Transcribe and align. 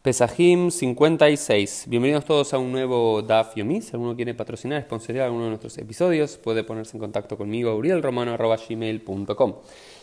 Pesajim 0.00 0.70
56. 0.70 1.86
Bienvenidos 1.88 2.24
todos 2.24 2.54
a 2.54 2.58
un 2.58 2.70
nuevo 2.70 3.20
DAF 3.20 3.56
Yomi. 3.56 3.80
Si 3.82 3.90
alguno 3.94 4.14
quiere 4.14 4.32
patrocinar, 4.32 4.80
sponsorear 4.82 5.26
alguno 5.26 5.42
de 5.42 5.48
nuestros 5.48 5.76
episodios, 5.76 6.38
puede 6.38 6.62
ponerse 6.62 6.96
en 6.96 7.00
contacto 7.00 7.36
conmigo, 7.36 7.74
urielromano.gmail.com. 7.74 9.54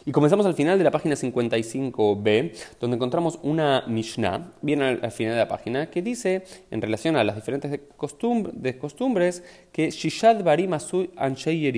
Y 0.05 0.11
comenzamos 0.11 0.45
al 0.45 0.53
final 0.53 0.77
de 0.77 0.83
la 0.83 0.91
página 0.91 1.15
55b, 1.15 2.51
donde 2.81 2.95
encontramos 2.95 3.39
una 3.41 3.85
Mishnah, 3.87 4.51
bien 4.61 4.81
al, 4.81 5.11
final 5.13 5.35
de 5.35 5.39
la 5.39 5.47
página, 5.47 5.89
que 5.89 6.01
dice, 6.01 6.43
en 6.71 6.81
relación 6.81 7.15
a 7.15 7.23
las 7.23 7.37
diferentes 7.37 7.79
costumbres, 7.95 9.43
que 9.71 9.91
Shishad 9.91 10.43
Barim 10.43 10.73
Asu 10.73 11.07
Anshei 11.15 11.71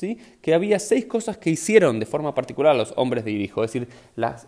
Yericho, 0.00 0.38
que 0.40 0.54
había 0.54 0.78
seis 0.78 1.06
cosas 1.06 1.36
que 1.38 1.50
hicieron 1.50 1.98
de 2.00 2.06
forma 2.06 2.34
particular 2.34 2.74
los 2.74 2.92
hombres 2.96 3.24
de 3.24 3.32
Jericó, 3.32 3.64
es 3.64 3.72
decir, 3.72 3.88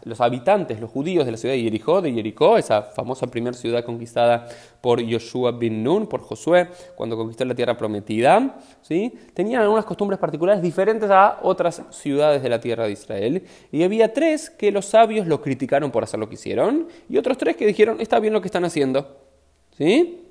los 0.04 0.20
habitantes, 0.20 0.80
los 0.80 0.90
judíos 0.90 1.26
de 1.26 1.32
la 1.32 1.36
ciudad 1.36 1.54
de 1.54 1.62
Jericó, 1.62 2.00
de 2.00 2.12
Jericó, 2.12 2.56
esa 2.56 2.82
famosa 2.82 3.26
primera 3.26 3.56
ciudad 3.56 3.84
conquistada 3.84 4.48
por 4.80 5.00
Yoshua 5.00 5.52
bin 5.52 5.82
Nun, 5.82 6.06
por 6.06 6.20
Josué, 6.20 6.68
cuando 6.94 7.16
conquistó 7.16 7.44
la 7.44 7.54
tierra 7.54 7.76
prometida, 7.76 8.58
¿sí? 8.82 9.12
tenían 9.34 9.62
algunas 9.62 9.84
costumbres 9.84 10.18
particulares 10.18 10.62
diferentes 10.62 11.10
a 11.10 11.38
otras 11.42 11.82
ciudades 11.90 12.42
de 12.42 12.48
la 12.48 12.60
tierra 12.60 12.86
de 12.86 12.92
Israel. 12.92 13.42
Y 13.72 13.82
había 13.82 14.12
tres 14.12 14.50
que 14.50 14.70
los 14.70 14.86
sabios 14.86 15.26
lo 15.26 15.40
criticaron 15.40 15.90
por 15.90 16.04
hacer 16.04 16.20
lo 16.20 16.28
que 16.28 16.34
hicieron, 16.34 16.88
y 17.08 17.18
otros 17.18 17.36
tres 17.38 17.56
que 17.56 17.66
dijeron, 17.66 18.00
está 18.00 18.18
bien 18.20 18.32
lo 18.32 18.40
que 18.40 18.48
están 18.48 18.64
haciendo. 18.64 19.16
¿Sí? 19.76 20.29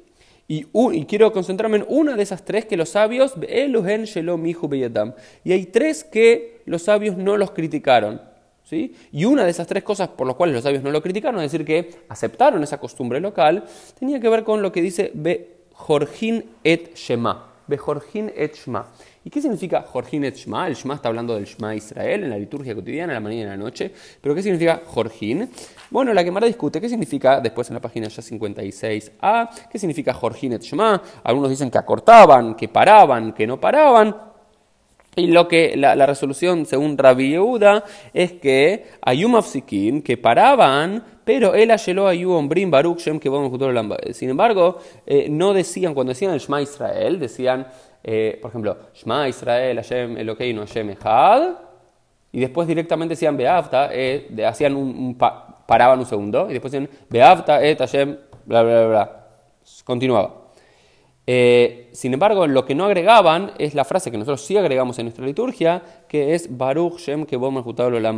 Y, 0.52 0.63
quiero 1.05 1.31
concentrarme 1.31 1.77
en 1.77 1.85
una 1.88 2.16
de 2.16 2.23
esas 2.23 2.44
tres 2.44 2.66
que 2.66 2.76
los 2.76 2.89
sabios, 2.89 3.35
y 3.38 5.52
hay 5.52 5.66
tres 5.67 6.03
que 6.03 6.62
los 6.66 6.81
sabios 6.81 7.17
no 7.17 7.38
los 7.38 7.52
criticaron. 7.52 8.20
¿sí? 8.63 8.95
Y 9.12 9.25
una 9.25 9.44
de 9.44 9.52
esas 9.52 9.67
tres 9.67 9.84
cosas 9.84 10.08
por 10.08 10.25
las 10.25 10.35
cuales 10.35 10.55
los 10.55 10.63
sabios 10.63 10.81
no 10.81 10.89
lo 10.89 11.03
criticaron, 11.03 11.39
es 11.41 11.52
decir, 11.52 11.67
que 11.67 11.91
aceptaron 12.09 12.63
esa 12.63 12.80
costumbre 12.80 13.20
local, 13.20 13.66
tenía 13.99 14.20
que 14.20 14.27
ver 14.27 14.44
con 14.44 14.63
lo 14.63 14.72
que 14.72 14.81
dice 14.81 15.13
Jorgin 15.73 16.44
et 16.64 16.95
Shema. 16.95 17.48
Bejorjin 17.70 18.31
et 18.36 18.56
Shema. 18.56 18.88
¿Y 19.23 19.30
qué 19.30 19.42
significa 19.42 19.84
Jorgin 19.84 20.23
et 20.23 20.36
Shema? 20.36 20.67
El 20.67 20.75
Shema 20.75 20.95
está 20.95 21.09
hablando 21.09 21.36
del 21.36 21.45
Shema 21.45 21.76
Israel 21.76 22.23
en 22.23 22.30
la 22.31 22.38
liturgia 22.38 22.73
cotidiana, 22.73 23.14
en 23.14 23.16
la 23.16 23.20
mañana 23.20 23.42
y 23.42 23.44
en 23.44 23.50
la 23.50 23.58
noche. 23.58 23.94
Pero 24.20 24.34
¿qué 24.34 24.42
significa 24.42 24.81
Jorgin? 24.86 25.50
Bueno, 25.92 26.14
la 26.14 26.23
Gemara 26.23 26.48
discute 26.48 26.81
qué 26.81 26.89
significa, 26.89 27.39
después 27.39 27.70
en 27.70 27.76
la 27.76 27.81
página 27.81 28.08
ya 28.08 28.23
56a, 28.23 29.50
qué 29.70 29.78
significa 29.78 30.14
Jorgin 30.14 30.53
et 30.53 30.61
Shema. 30.64 31.02
Algunos 31.23 31.50
dicen 31.50 31.70
que 31.70 31.78
acortaban, 31.78 32.56
que 32.56 32.67
paraban, 32.67 33.34
que 33.34 33.45
no 33.45 33.59
paraban. 33.59 34.28
Y 35.15 35.27
lo 35.27 35.47
que 35.47 35.75
la, 35.75 36.05
resolución, 36.05 36.65
según 36.65 36.97
Rabbi 36.97 37.31
Yehuda, 37.31 37.83
es 38.13 38.33
que 38.33 38.85
Ayum 39.02 39.35
Afsikin, 39.35 40.02
que 40.02 40.17
paraban, 40.17 41.03
pero 41.25 41.55
él 41.55 41.71
ayeló 41.71 42.07
a 42.07 42.13
Ombrim 42.13 42.71
Baruch 42.71 42.99
Shem 42.99 43.19
que 43.19 43.30
Sin 44.13 44.30
embargo, 44.30 44.77
eh, 45.05 45.27
no 45.30 45.53
decían, 45.53 45.93
cuando 45.93 46.11
decían 46.11 46.33
el 46.33 46.39
Shema 46.39 46.61
Israel, 46.61 47.19
decían, 47.19 47.67
eh, 48.03 48.37
por 48.41 48.49
ejemplo, 48.49 48.77
Shema 48.93 49.27
Israel, 49.27 49.77
Hashem 49.77 50.17
Elokeinu, 50.17 50.61
Hashem 50.61 50.91
Echad, 50.91 51.53
y 52.31 52.39
después 52.39 52.67
directamente 52.67 53.13
decían 53.13 53.35
Beavta, 53.35 53.89
eh, 53.91 54.30
hacían 54.47 54.75
un, 54.75 55.17
paraban 55.17 55.99
un 55.99 56.05
segundo, 56.05 56.47
y 56.49 56.53
después 56.53 56.71
decían 56.71 56.89
Beavta 57.09 57.63
et 57.63 57.77
Hashem, 57.80 58.15
bla, 58.45 58.63
bla, 58.63 58.80
bla, 58.80 58.87
bla. 58.87 59.27
Continuaba. 59.83 60.39
Eh, 61.31 61.89
sin 61.91 62.11
embargo, 62.16 62.47
lo 62.47 62.66
que 62.66 62.73
no 62.73 62.85
agregaban 62.85 63.52
es 63.59 63.75
la 63.75 63.85
frase 63.85 64.09
que 64.09 64.17
nosotros 64.17 64.41
sí 64.41 64.58
agregamos 64.58 64.97
en 64.97 65.05
nuestra 65.05 65.23
liturgia, 65.23 65.83
que 66.08 66.33
es 66.33 66.58
Baruch 66.58 66.97
Shem 66.97 67.27
Kebom 67.27 67.63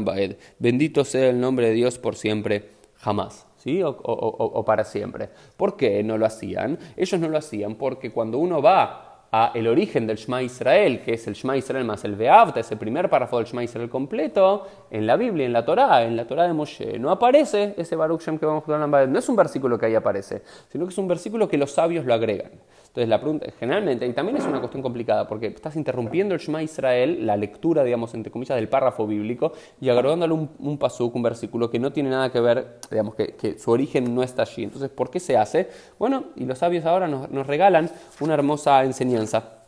Baed. 0.06 0.38
Bendito 0.60 1.04
sea 1.04 1.28
el 1.28 1.42
nombre 1.42 1.68
de 1.68 1.74
Dios 1.74 1.98
por 1.98 2.16
siempre, 2.16 2.70
jamás. 2.96 3.46
¿Sí? 3.58 3.82
O, 3.84 4.64
para 4.66 4.86
siempre. 4.86 5.28
¿Por 5.58 5.76
qué 5.76 6.02
no 6.04 6.18
lo 6.18 6.26
hacían? 6.26 6.80
Ellos 6.96 7.20
no 7.20 7.28
lo 7.28 7.38
hacían 7.38 7.76
porque 7.76 8.12
cuando 8.12 8.38
uno 8.38 8.62
va 8.62 9.28
a 9.30 9.52
el 9.56 9.68
origen 9.68 10.08
del 10.08 10.16
Shema 10.16 10.42
Israel, 10.42 11.02
que 11.04 11.16
es 11.16 11.28
el 11.28 11.34
Shema 11.34 11.58
Israel 11.58 11.84
más 11.84 12.06
el 12.06 12.16
Beavta, 12.16 12.62
ese 12.62 12.78
primer 12.78 13.10
párrafo 13.10 13.40
del 13.40 13.46
Shema 13.46 13.66
Israel 13.66 13.90
completo, 13.90 14.68
en 14.90 15.06
la 15.06 15.18
Biblia, 15.18 15.46
en 15.46 15.52
la 15.52 15.66
Torá, 15.66 16.04
en 16.04 16.16
la 16.16 16.26
Torá 16.26 16.48
de 16.48 16.54
Moshe, 16.54 16.98
no 16.98 17.12
aparece 17.12 17.74
ese 17.78 17.98
Baruch 17.98 18.22
Shem 18.22 18.40
que 18.40 18.46
vamos 18.46 18.64
a 18.70 19.06
no 19.06 19.20
es 19.20 19.28
un 19.28 19.36
versículo 19.36 19.78
que 19.78 19.88
ahí 19.88 19.96
aparece, 19.96 20.44
sino 20.70 20.86
que 20.86 20.92
es 20.92 20.98
un 20.98 21.10
versículo 21.10 21.50
que 21.50 21.58
los 21.58 21.72
sabios 21.72 22.06
lo 22.06 22.14
agregan. 22.14 22.52
Entonces 22.92 23.08
la 23.08 23.22
pregunta, 23.22 23.46
generalmente, 23.58 24.06
y 24.06 24.12
también 24.12 24.36
es 24.36 24.44
una 24.44 24.60
cuestión 24.60 24.84
complicada, 24.84 25.26
porque 25.26 25.48
estás 25.48 25.78
interrumpiendo 25.78 26.36
el 26.36 26.42
Shema 26.42 26.62
Israel, 26.62 27.26
la 27.26 27.38
lectura, 27.38 27.86
digamos, 27.86 28.14
entre 28.16 28.34
comillas, 28.34 28.58
del 28.58 28.68
párrafo 28.68 29.08
bíblico, 29.08 29.54
y 29.80 29.88
agregándole 29.88 30.34
un, 30.34 30.50
un 30.60 30.78
pasuk, 30.78 31.16
un 31.16 31.24
versículo 31.24 31.70
que 31.70 31.80
no 31.80 31.94
tiene 31.94 32.10
nada 32.10 32.30
que 32.34 32.42
ver, 32.42 32.80
digamos, 32.90 33.16
que, 33.16 33.28
que, 33.36 33.58
su 33.58 33.72
origen 33.72 34.14
no 34.14 34.24
está 34.24 34.42
allí. 34.42 34.66
Entonces, 34.66 34.90
¿por 34.90 35.10
qué 35.10 35.22
se 35.22 35.38
hace? 35.38 35.70
Bueno, 35.98 36.26
y 36.36 36.44
los 36.44 36.58
sabios 36.58 36.84
ahora 36.84 37.08
nos, 37.08 37.32
nos 37.32 37.48
regalan 37.48 37.90
una 38.20 38.34
hermosa 38.34 38.84
enseñanza 38.84 39.62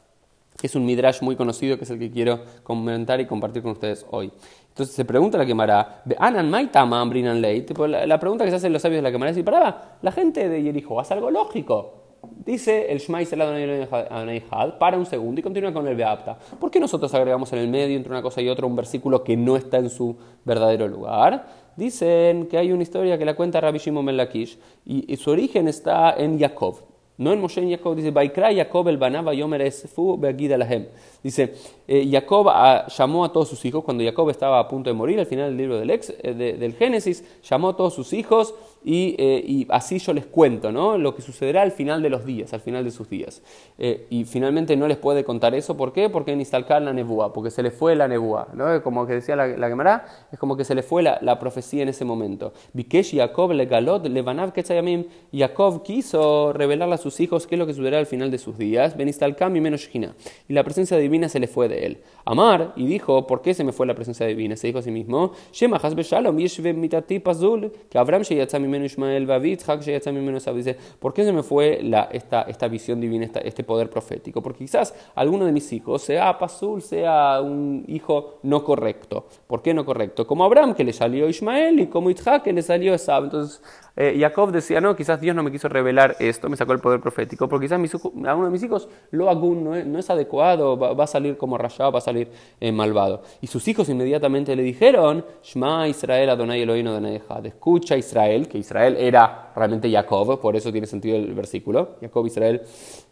que 0.59 0.67
es 0.67 0.75
un 0.75 0.85
midrash 0.85 1.21
muy 1.21 1.37
conocido, 1.37 1.77
que 1.77 1.85
es 1.85 1.89
el 1.89 1.99
que 1.99 2.11
quiero 2.11 2.41
comentar 2.63 3.19
y 3.21 3.25
compartir 3.25 3.63
con 3.63 3.71
ustedes 3.71 4.05
hoy. 4.11 4.31
Entonces 4.69 4.95
se 4.95 5.05
pregunta 5.05 5.37
la 5.37 5.45
quemará, 5.45 6.03
Anan 6.19 6.51
la, 6.51 8.05
la 8.05 8.19
pregunta 8.19 8.43
que 8.43 8.49
se 8.49 8.57
hacen 8.57 8.73
los 8.73 8.81
sabios 8.81 8.97
de 8.97 9.01
la 9.01 9.11
quemará 9.11 9.31
es, 9.31 9.43
para, 9.43 9.97
la 10.01 10.11
gente 10.11 10.49
de 10.49 10.61
Jericho 10.61 10.99
hace 10.99 11.13
algo 11.13 11.31
lógico. 11.31 12.02
Dice 12.45 12.91
el 12.91 12.99
Shema 12.99 13.19
Had, 14.49 14.77
para 14.77 14.97
un 14.97 15.05
segundo 15.05 15.39
y 15.39 15.43
continúa 15.43 15.71
con 15.71 15.87
el 15.87 15.95
Beapta. 15.95 16.37
¿Por 16.59 16.69
qué 16.71 16.79
nosotros 16.79 17.13
agregamos 17.13 17.51
en 17.53 17.59
el 17.59 17.67
medio 17.67 17.95
entre 17.95 18.11
una 18.11 18.21
cosa 18.21 18.41
y 18.41 18.49
otra 18.49 18.65
un 18.65 18.75
versículo 18.75 19.23
que 19.23 19.37
no 19.37 19.55
está 19.55 19.77
en 19.77 19.89
su 19.89 20.15
verdadero 20.43 20.87
lugar? 20.87 21.45
Dicen 21.75 22.47
que 22.47 22.57
hay 22.57 22.71
una 22.71 22.83
historia 22.83 23.17
que 23.17 23.25
la 23.25 23.35
cuenta 23.35 23.61
Rabbi 23.61 23.79
Shimon 23.79 24.05
Ben 24.05 24.17
Lakish 24.17 24.57
y, 24.85 25.15
su 25.17 25.31
origen 25.31 25.67
está 25.67 26.15
en 26.17 26.39
Jacob. 26.39 26.77
No 27.17 27.31
en 27.31 27.39
Moshe 27.39 27.61
y 27.61 27.69
Jacob, 27.69 27.95
dice, 27.95 28.09
Baikra 28.09 28.53
Jacob 28.53 28.87
el 28.87 28.97
Banaba 28.97 29.33
Yomer 29.33 29.61
Esfu 29.61 30.19
Lahem. 30.19 30.87
Dice, 31.21 31.53
eh, 31.87 32.09
Jacob 32.11 32.47
ah, 32.49 32.87
llamó 32.87 33.23
a 33.23 33.31
todos 33.31 33.47
sus 33.47 33.63
hijos, 33.65 33.83
cuando 33.83 34.03
Jacob 34.03 34.29
estaba 34.31 34.59
a 34.59 34.67
punto 34.67 34.89
de 34.89 34.95
morir, 34.95 35.19
al 35.19 35.27
final 35.27 35.49
del 35.49 35.57
libro 35.57 35.79
del, 35.79 35.91
ex, 35.91 36.11
eh, 36.21 36.33
del 36.33 36.73
Génesis, 36.73 37.23
llamó 37.47 37.69
a 37.69 37.77
todos 37.77 37.93
sus 37.93 38.13
hijos 38.13 38.55
eh, 38.85 39.43
y, 39.45 39.67
así 39.69 39.99
yo 39.99 40.13
les 40.13 40.25
cuento 40.25 40.71
¿no? 40.71 40.97
lo 40.97 41.15
que 41.15 41.21
sucederá 41.21 41.61
al 41.61 41.71
final 41.71 42.01
de 42.01 42.09
los 42.09 42.25
días, 42.25 42.53
al 42.53 42.61
final 42.61 42.83
de 42.83 42.91
sus 42.91 43.09
días. 43.09 43.41
y 44.09 44.25
finalmente 44.25 44.75
no 44.75 44.87
les 44.87 44.97
puede 44.97 45.23
contar 45.23 45.55
eso, 45.55 45.75
¿por 45.77 45.93
qué? 45.93 46.09
Porque 46.09 46.31
en 46.31 46.43
la 46.85 46.93
nebúa, 46.93 47.33
porque 47.33 47.51
se 47.51 47.63
le 47.63 47.71
fue 47.71 47.95
la 47.95 48.07
nebúa, 48.07 48.49
¿no? 48.53 48.81
como 48.83 49.05
que 49.07 49.13
decía 49.13 49.35
la, 49.35 49.47
la 49.47 49.67
Gemara, 49.67 50.05
es 50.31 50.39
como 50.39 50.55
que 50.57 50.63
se 50.63 50.75
le 50.75 50.83
fue 50.83 51.03
la, 51.03 51.39
profecía 51.39 51.83
en 51.83 51.89
ese 51.89 52.05
momento. 52.05 52.53
Vikesh 52.73 53.15
Jacob 53.15 53.51
le 53.51 53.65
galot 53.65 54.05
levanav 54.05 54.53
Jacob 55.33 55.83
quiso 55.83 56.53
revelarle 56.53 56.95
a 56.95 56.97
sus 56.97 57.19
hijos 57.19 57.47
qué 57.47 57.55
es 57.55 57.59
lo 57.59 57.65
que 57.65 57.73
sucederá 57.73 57.99
al 57.99 58.05
final 58.05 58.29
de 58.31 58.37
sus 58.37 58.57
días, 58.57 58.95
Ben 58.95 59.09
y 59.09 59.61
menos 59.61 59.89
Y 59.93 60.53
la 60.53 60.63
presencia 60.63 60.97
de 60.97 61.03
se 61.29 61.39
le 61.39 61.47
fue 61.47 61.67
de 61.67 61.85
él. 61.85 62.01
Amar, 62.25 62.73
y 62.75 62.85
dijo, 62.87 63.27
¿por 63.27 63.41
qué 63.41 63.53
se 63.53 63.63
me 63.63 63.71
fue 63.71 63.85
la 63.85 63.93
presencia 63.95 64.25
divina? 64.25 64.55
Se 64.55 64.67
dijo 64.67 64.79
a 64.79 64.81
sí 64.81 64.91
mismo, 64.91 65.33
que 67.89 67.97
Abraham 67.97 68.23
¿por 70.99 71.13
qué 71.13 71.23
se 71.23 71.31
me 71.31 71.43
fue 71.43 71.81
esta, 72.11 72.43
esta 72.43 72.67
visión 72.67 72.99
divina, 72.99 73.29
este 73.43 73.63
poder 73.63 73.89
profético? 73.89 74.41
Porque 74.41 74.59
quizás 74.59 74.93
alguno 75.15 75.45
de 75.45 75.51
mis 75.51 75.71
hijos, 75.73 76.01
sea 76.01 76.37
Pazul, 76.37 76.81
sea 76.81 77.41
un 77.41 77.83
hijo 77.87 78.39
no 78.43 78.63
correcto. 78.63 79.27
¿Por 79.47 79.61
qué 79.61 79.73
no 79.73 79.85
correcto? 79.85 80.25
Como 80.25 80.43
Abraham, 80.43 80.73
que 80.73 80.83
le 80.83 80.93
salió 80.93 81.27
Ismael, 81.29 81.79
y 81.79 81.87
como 81.87 82.09
Isaac, 82.09 82.43
que 82.43 82.53
le 82.53 82.61
salió 82.61 82.93
Esab. 82.93 83.25
Entonces, 83.25 83.61
eh, 83.95 84.17
Jacob 84.19 84.51
decía, 84.51 84.81
no, 84.81 84.95
quizás 84.95 85.21
Dios 85.21 85.35
no 85.35 85.43
me 85.43 85.51
quiso 85.51 85.69
revelar 85.69 86.15
esto, 86.19 86.49
me 86.49 86.57
sacó 86.57 86.73
el 86.73 86.79
poder 86.79 86.99
profético, 86.99 87.47
porque 87.47 87.65
quizás 87.65 87.79
mis, 87.79 87.93
alguno 87.93 88.45
de 88.45 88.51
mis 88.51 88.63
hijos, 88.63 88.89
lo 89.11 89.29
es, 89.75 89.85
no 89.85 89.99
es 89.99 90.09
adecuado, 90.09 90.77
va, 90.77 91.03
a 91.03 91.07
salir 91.07 91.37
como 91.37 91.57
rayado, 91.57 91.91
va 91.91 91.99
a 91.99 92.01
salir 92.01 92.29
eh, 92.59 92.71
malvado. 92.71 93.21
Y 93.41 93.47
sus 93.47 93.67
hijos 93.67 93.89
inmediatamente 93.89 94.55
le 94.55 94.63
dijeron, 94.63 95.23
Shema 95.43 95.87
Israel 95.87 96.31
Adonai 96.31 96.61
Elohim 96.61 96.87
Adonai 96.87 97.17
Echad, 97.17 97.45
escucha 97.45 97.95
Israel, 97.95 98.47
que 98.47 98.57
Israel 98.63 98.95
era 98.97 99.51
realmente 99.55 99.91
Jacob, 99.91 100.39
por 100.39 100.55
eso 100.55 100.71
tiene 100.71 100.87
sentido 100.87 101.17
el 101.17 101.33
versículo, 101.33 101.97
Jacob 102.01 102.25
Israel 102.25 102.61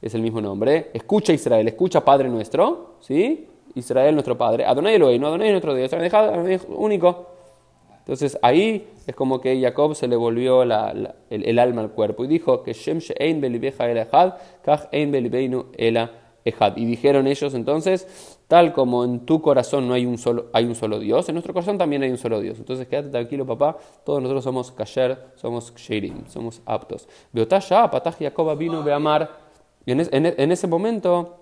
es 0.02 0.16
el 0.16 0.22
mismo 0.22 0.42
nombre, 0.42 0.90
escucha 0.94 1.34
Israel, 1.34 1.68
escucha 1.68 2.04
Padre 2.04 2.30
nuestro, 2.30 2.96
¿sí? 3.02 3.48
Israel 3.76 4.14
nuestro 4.16 4.38
Padre, 4.38 4.66
Adonai 4.66 4.96
Elohim, 4.96 5.24
Adonai 5.24 5.52
nuestro 5.52 5.76
Dios, 5.76 5.92
Adonai 5.94 6.60
único. 6.70 7.28
Entonces 8.00 8.38
ahí 8.42 8.88
es 9.06 9.16
como 9.16 9.40
que 9.40 9.62
Jacob 9.62 9.94
se 9.96 10.08
le 10.08 10.16
volvió 10.16 10.64
el, 10.64 11.60
alma 11.60 11.82
al 11.82 11.92
cuerpo 11.92 12.26
y 12.26 12.28
dijo 12.28 12.64
que 12.64 12.74
Shem 12.74 12.98
She'ein 12.98 13.40
belibeja 13.40 13.90
el 13.90 13.98
Echad, 13.98 14.34
Kach 14.64 14.88
ein 14.92 15.12
belibeinu 15.12 15.68
ela 15.78 16.10
Y 16.44 16.86
dijeron 16.86 17.28
ellos 17.28 17.54
entonces, 17.54 18.38
tal 18.48 18.74
como 18.74 19.04
en 19.04 19.26
tu 19.26 19.42
corazón 19.42 19.88
no 19.88 19.94
hay 19.94 20.06
un 20.06 20.18
solo, 20.18 20.48
hay 20.54 20.66
un 20.66 20.76
solo 20.76 21.00
Dios, 21.00 21.30
en 21.30 21.36
nuestro 21.36 21.54
corazón 21.54 21.78
también 21.78 22.04
hay 22.04 22.12
un 22.12 22.18
solo 22.18 22.40
Dios. 22.40 22.58
Entonces 22.58 22.88
quédate 22.88 23.10
tranquilo, 23.10 23.46
papá, 23.46 23.78
todos 24.04 24.22
nosotros 24.22 24.44
somos 24.44 24.72
kasher, 24.72 25.18
somos 25.36 25.72
kshirim, 25.72 26.26
somos 26.28 26.62
aptos. 26.66 27.08
Beotasha, 27.32 27.90
patach 27.92 28.18
Jacob 28.20 28.58
vino 28.58 28.84
beamar. 28.84 29.30
En, 29.86 30.00
en, 30.00 30.26
en 30.38 30.52
ese 30.52 30.68
momento, 30.68 31.38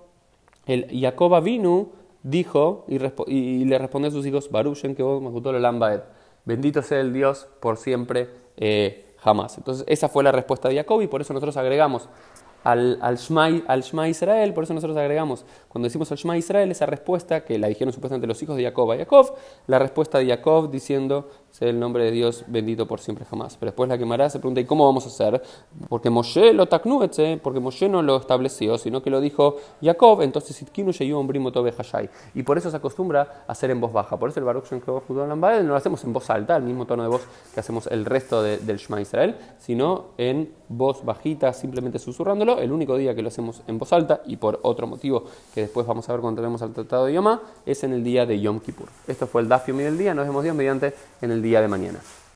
el 0.66 0.88
Jacob 1.00 1.42
vino 1.44 2.00
dijo 2.24 2.86
y, 2.88 3.66
le 3.66 3.78
respondió 3.78 4.10
a 4.10 4.12
sus 4.12 4.26
hijos, 4.26 4.50
Barushen 4.52 4.96
que 4.96 5.04
vos 5.04 5.22
el 5.46 6.02
Bendito 6.46 6.82
sea 6.82 7.00
el 7.00 7.14
Dios 7.14 7.48
por 7.60 7.78
siempre, 7.78 8.30
eh, 8.58 9.14
jamás. 9.18 9.58
Entonces, 9.58 9.86
esa 9.88 10.10
fue 10.10 10.24
la 10.24 10.32
respuesta 10.32 10.70
de 10.70 10.76
Jacob 10.76 11.02
y 11.02 11.08
por 11.08 11.22
eso 11.22 11.34
nosotros 11.34 11.58
agregamos 11.58 12.10
al, 12.64 13.00
al, 13.02 13.18
Shema, 13.18 14.10
Israel, 14.10 14.54
por 14.54 14.64
eso 14.64 14.74
nosotros 14.74 14.98
agregamos, 14.98 15.46
cuando 15.68 15.88
decimos 15.88 16.12
al 16.12 16.18
Shema 16.18 16.38
Israel, 16.38 16.72
esa 16.72 16.86
respuesta 16.86 17.46
que 17.46 17.58
la 17.58 17.68
dijeron 17.68 17.94
supuestamente 17.94 18.28
los 18.28 18.42
hijos 18.44 18.58
de 18.58 18.64
Jacob 18.64 18.92
a 18.92 18.98
Jacob, 18.98 19.34
la 19.68 19.80
respuesta 19.80 20.20
de 20.20 20.28
Jacob 20.28 20.70
diciendo, 20.70 21.30
sea 21.52 21.70
el 21.70 21.80
nombre 21.80 22.04
de 22.04 22.12
Dios 22.12 22.44
bendito 22.48 22.88
por 22.88 23.00
siempre 23.00 23.26
jamás. 23.26 23.58
Pero 23.58 23.72
después 23.72 23.90
la 23.90 23.98
quemará 23.98 24.30
se 24.30 24.40
pregunta, 24.40 24.62
¿y 24.62 24.66
cómo 24.66 24.86
vamos 24.86 25.06
a 25.06 25.08
hacer? 25.08 25.42
Porque 25.88 26.10
Moshe 26.10 26.54
lo 26.54 26.68
taknuetse, 26.68 27.40
porque 27.42 27.60
Moshe 27.60 27.90
no 27.90 28.02
lo 28.02 28.18
estableció, 28.18 28.78
sino 28.78 29.02
que 29.02 29.10
lo 29.10 29.22
dijo 29.22 29.58
Jacob, 29.82 30.22
entonces 30.22 30.62
Itkinu 30.62 30.92
Y 32.34 32.44
por 32.44 32.58
eso 32.58 32.70
se 32.70 32.78
acostumbra 32.78 33.44
a 33.48 33.52
hacer 33.52 33.72
en 33.72 33.82
voz 33.82 33.94
baja. 33.94 34.18
Por 34.18 34.30
eso 34.30 34.40
el 34.40 34.46
Baruch 34.46 34.70
Shem 34.70 34.82
no 34.86 35.62
lo 35.64 35.76
hacemos 35.76 36.04
en 36.04 36.14
voz 36.14 36.30
alta, 36.30 36.56
el 36.56 36.64
mismo 36.64 36.86
tono 36.86 37.04
de 37.04 37.10
voz 37.10 37.22
que 37.54 37.60
hacemos 37.60 37.88
el 37.88 38.06
resto 38.06 38.44
del 38.44 38.78
Shema 38.78 39.02
Israel, 39.02 39.36
sino 39.58 40.10
en 40.18 40.52
voz 40.68 41.04
bajita, 41.04 41.54
simplemente 41.54 42.00
susurrándolo. 42.00 42.60
El 42.60 42.72
único 42.72 42.98
día 42.98 43.16
que 43.16 43.22
lo 43.22 43.30
hacemos 43.30 43.62
en 43.68 43.78
voz 43.78 43.92
alta, 43.94 44.22
y 44.26 44.38
por 44.38 44.60
otro 44.64 44.88
motivo 44.88 45.24
que 45.54 45.62
después 45.62 45.86
vamos 45.86 46.08
a 46.10 46.14
ver 46.14 46.22
cuando 46.22 46.42
tenemos 46.42 46.62
al 46.62 46.74
Tratado 46.74 47.06
de 47.06 47.14
Yom 47.14 47.40
es 47.66 47.84
en 47.84 47.94
el 47.94 48.04
día 48.04 48.26
de 48.26 48.40
Yom 48.40 48.60
Kippur. 48.60 48.88
Esto 49.08 49.28
fue 49.28 49.42
el 49.42 49.48
Dafio 49.48 49.76
del 49.76 49.98
día, 49.98 50.14
nos 50.14 50.26
vemos 50.26 50.44
Dios 50.44 50.56
mediante 50.56 50.94
en 51.22 51.32
día 51.42 51.62
de 51.62 51.68
mañana. 51.68 52.00